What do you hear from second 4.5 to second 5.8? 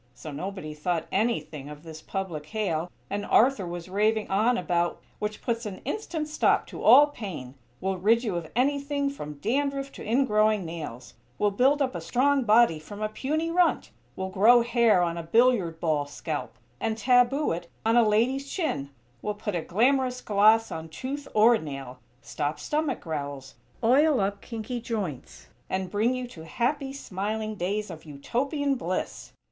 about "which puts an